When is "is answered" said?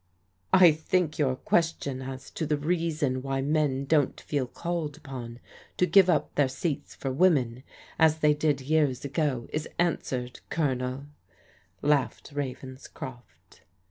9.53-10.39